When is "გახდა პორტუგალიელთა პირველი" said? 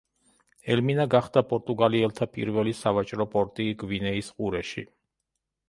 1.13-2.75